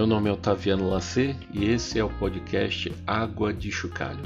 [0.00, 4.22] Meu nome é Otaviano Lacê e esse é o podcast Água de Chocalho.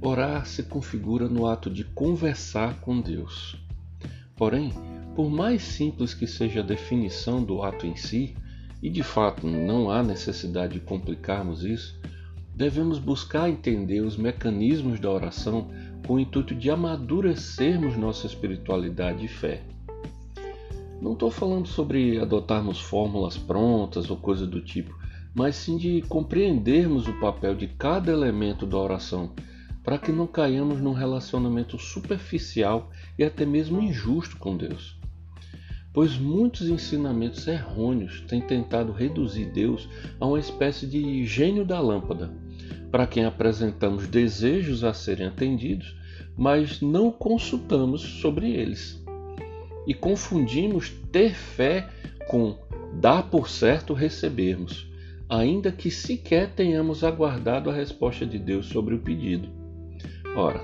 [0.00, 3.54] Orar se configura no ato de conversar com Deus.
[4.34, 4.72] Porém,
[5.14, 8.34] por mais simples que seja a definição do ato em si,
[8.82, 12.00] e de fato não há necessidade de complicarmos isso,
[12.54, 15.68] devemos buscar entender os mecanismos da oração
[16.06, 19.62] com o intuito de amadurecermos nossa espiritualidade e fé.
[21.00, 24.96] Não estou falando sobre adotarmos fórmulas prontas ou coisa do tipo,
[25.34, 29.32] mas sim de compreendermos o papel de cada elemento da oração
[29.82, 34.96] para que não caiamos num relacionamento superficial e até mesmo injusto com Deus.
[35.92, 42.32] Pois muitos ensinamentos errôneos têm tentado reduzir Deus a uma espécie de gênio da lâmpada,
[42.94, 45.96] para quem apresentamos desejos a serem atendidos,
[46.36, 49.04] mas não consultamos sobre eles.
[49.84, 51.88] E confundimos ter fé
[52.28, 52.56] com
[53.00, 54.88] dar por certo recebermos,
[55.28, 59.48] ainda que sequer tenhamos aguardado a resposta de Deus sobre o pedido.
[60.36, 60.60] Ora,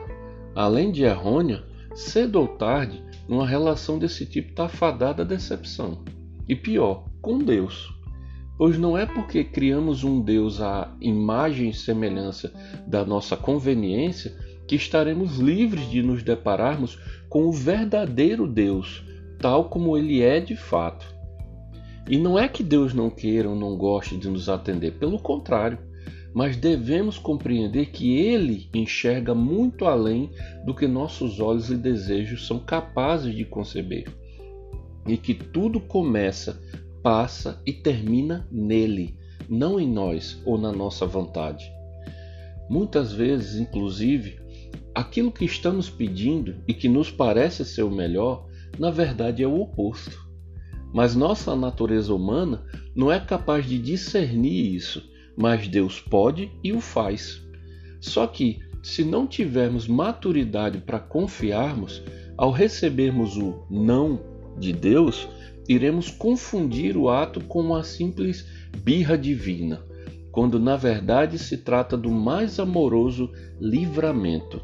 [0.54, 1.64] além de errônea,
[1.96, 6.04] cedo ou tarde, uma relação desse tipo está fadada à decepção.
[6.48, 7.92] E pior, com Deus
[8.60, 12.52] pois não é porque criamos um Deus à imagem e semelhança
[12.86, 14.36] da nossa conveniência
[14.68, 19.02] que estaremos livres de nos depararmos com o verdadeiro Deus,
[19.38, 21.06] tal como ele é de fato.
[22.06, 25.78] E não é que Deus não queira ou não goste de nos atender, pelo contrário,
[26.34, 30.30] mas devemos compreender que ele enxerga muito além
[30.66, 34.04] do que nossos olhos e desejos são capazes de conceber.
[35.06, 36.60] E que tudo começa
[37.02, 41.70] passa e termina nele, não em nós ou na nossa vontade.
[42.68, 44.38] Muitas vezes, inclusive,
[44.94, 48.46] aquilo que estamos pedindo e que nos parece ser o melhor,
[48.78, 50.28] na verdade é o oposto.
[50.92, 56.80] Mas nossa natureza humana não é capaz de discernir isso, mas Deus pode e o
[56.80, 57.40] faz.
[58.00, 62.02] Só que, se não tivermos maturidade para confiarmos,
[62.36, 64.20] ao recebermos o não
[64.58, 65.28] de Deus,
[65.70, 68.44] iremos confundir o ato com uma simples
[68.78, 69.80] birra divina,
[70.32, 74.60] quando na verdade se trata do mais amoroso livramento.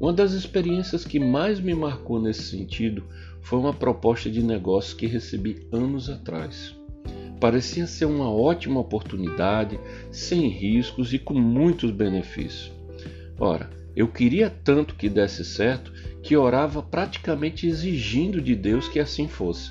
[0.00, 3.04] Uma das experiências que mais me marcou nesse sentido
[3.42, 6.74] foi uma proposta de negócio que recebi anos atrás.
[7.38, 9.78] Parecia ser uma ótima oportunidade,
[10.10, 12.72] sem riscos e com muitos benefícios.
[13.38, 15.92] Ora, eu queria tanto que desse certo
[16.22, 19.70] que orava praticamente exigindo de Deus que assim fosse,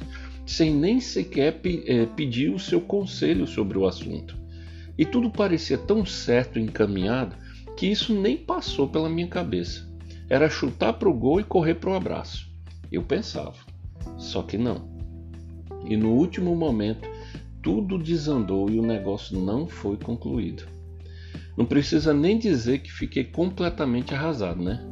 [0.51, 4.35] sem nem sequer é, pedir o seu conselho sobre o assunto.
[4.97, 7.35] E tudo parecia tão certo e encaminhado
[7.77, 9.89] que isso nem passou pela minha cabeça.
[10.29, 12.51] Era chutar para o gol e correr para o abraço.
[12.91, 13.55] Eu pensava.
[14.17, 14.89] Só que não.
[15.85, 17.09] E no último momento,
[17.63, 20.63] tudo desandou e o negócio não foi concluído.
[21.57, 24.85] Não precisa nem dizer que fiquei completamente arrasado, né?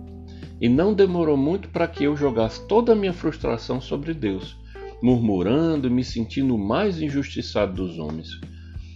[0.62, 4.59] E não demorou muito para que eu jogasse toda a minha frustração sobre Deus,
[5.02, 8.30] murmurando e me sentindo o mais injustiçado dos homens.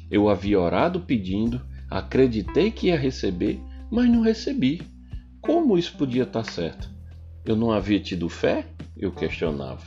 [0.09, 3.59] Eu havia orado pedindo, acreditei que ia receber,
[3.91, 4.81] mas não recebi.
[5.41, 6.89] Como isso podia estar certo?
[7.45, 8.65] Eu não havia tido fé?
[8.95, 9.83] Eu questionava.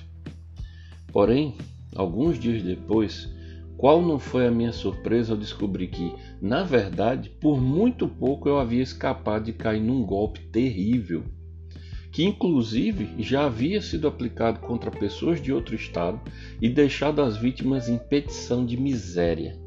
[1.12, 1.54] Porém,
[1.94, 3.28] alguns dias depois,
[3.76, 8.58] qual não foi a minha surpresa ao descobrir que, na verdade, por muito pouco eu
[8.58, 11.24] havia escapado de cair num golpe terrível,
[12.16, 16.18] que inclusive já havia sido aplicado contra pessoas de outro estado
[16.62, 19.60] e deixado as vítimas em petição de miséria.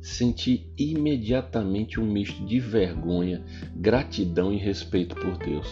[0.00, 3.44] Senti imediatamente um misto de vergonha,
[3.76, 5.68] gratidão e respeito por Deus.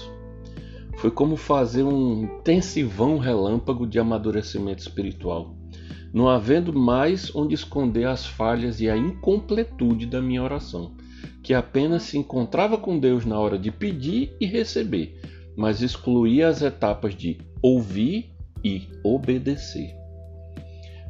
[0.98, 5.56] Foi como fazer um intensivão relâmpago de amadurecimento espiritual
[6.12, 10.92] não havendo mais onde esconder as falhas e a incompletude da minha oração,
[11.40, 15.19] que apenas se encontrava com Deus na hora de pedir e receber,
[15.60, 18.32] mas excluía as etapas de ouvir
[18.64, 19.94] e obedecer.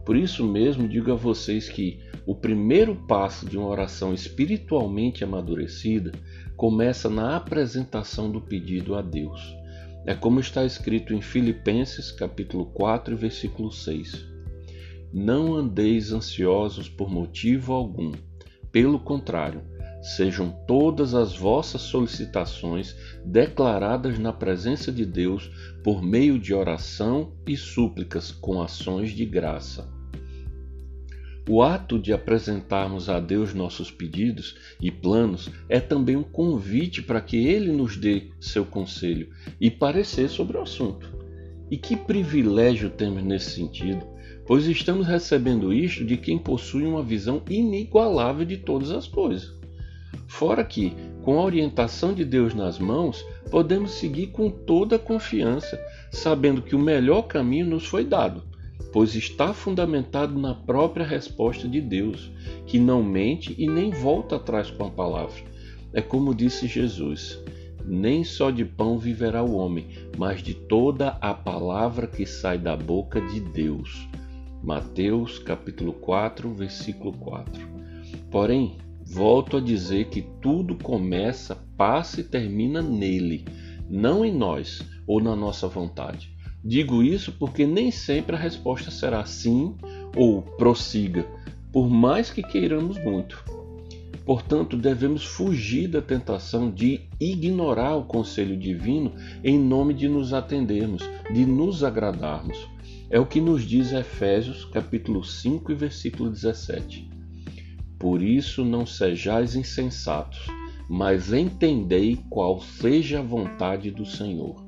[0.05, 6.11] Por isso mesmo digo a vocês que o primeiro passo de uma oração espiritualmente amadurecida
[6.56, 9.41] começa na apresentação do pedido a Deus.
[10.05, 14.26] É como está escrito em Filipenses capítulo 4, versículo 6.
[15.12, 18.11] Não andeis ansiosos por motivo algum.
[18.73, 19.62] Pelo contrário,
[20.02, 25.50] sejam todas as vossas solicitações declaradas na presença de Deus
[25.85, 29.88] por meio de oração e súplicas com ações de graça.
[31.49, 37.20] O ato de apresentarmos a Deus nossos pedidos e planos é também um convite para
[37.20, 39.29] que Ele nos dê seu conselho
[39.61, 41.12] e parecer sobre o assunto.
[41.69, 44.06] E que privilégio temos nesse sentido,
[44.47, 49.59] pois estamos recebendo isto de quem possui uma visão inigualável de todas as coisas.
[50.26, 55.78] Fora que, com a orientação de Deus nas mãos, podemos seguir com toda confiança,
[56.10, 58.50] sabendo que o melhor caminho nos foi dado
[58.92, 62.30] pois está fundamentado na própria resposta de Deus,
[62.66, 65.42] que não mente e nem volta atrás com a palavra.
[65.92, 67.42] É como disse Jesus:
[67.84, 69.86] nem só de pão viverá o homem,
[70.16, 74.08] mas de toda a palavra que sai da boca de Deus.
[74.62, 77.68] Mateus capítulo 4, versículo 4.
[78.30, 78.76] Porém,
[79.10, 83.44] volto a dizer que tudo começa, passa e termina nele,
[83.88, 86.32] não em nós ou na nossa vontade.
[86.64, 89.74] Digo isso porque nem sempre a resposta será sim
[90.16, 91.26] ou prossiga,
[91.72, 93.42] por mais que queiramos muito.
[94.24, 101.02] Portanto, devemos fugir da tentação de ignorar o conselho divino em nome de nos atendermos,
[101.32, 102.68] de nos agradarmos.
[103.08, 107.19] É o que nos diz Efésios, capítulo 5 e versículo 17.
[108.00, 110.47] Por isso não sejais insensatos,
[110.88, 114.64] mas entendei qual seja a vontade do Senhor.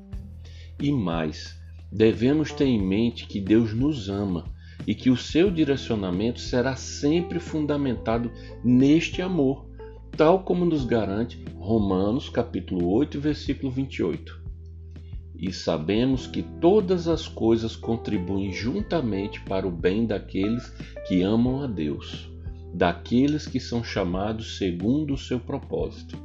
[0.79, 1.59] E mais,
[1.91, 4.45] devemos ter em mente que Deus nos ama
[4.85, 8.31] e que o seu direcionamento será sempre fundamentado
[8.63, 9.65] neste amor,
[10.15, 14.43] tal como nos garante Romanos capítulo 8, versículo 28.
[15.35, 20.69] E sabemos que todas as coisas contribuem juntamente para o bem daqueles
[21.07, 22.31] que amam a Deus,
[22.73, 26.17] daqueles que são chamados segundo o seu propósito.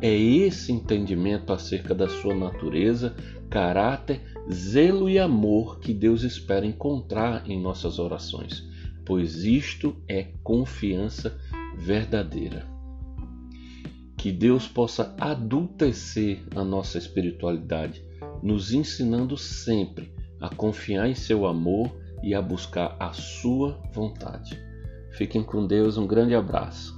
[0.00, 3.14] É esse entendimento acerca da sua natureza,
[3.48, 4.20] caráter
[4.52, 8.64] zelo e amor que Deus espera encontrar em nossas orações,
[9.04, 11.38] pois isto é confiança
[11.76, 12.66] verdadeira.
[14.16, 18.04] Que Deus possa adultecer a nossa espiritualidade,
[18.42, 21.90] nos ensinando sempre a confiar em seu amor
[22.22, 24.67] e a buscar a sua vontade.
[25.18, 26.97] Fiquem com Deus, um grande abraço.